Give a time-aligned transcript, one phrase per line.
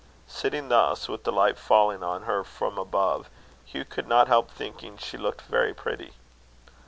[0.25, 3.29] Sitting thus, with the light falling on her from above,
[3.67, 6.13] Hugh could not help thinking she looked very pretty.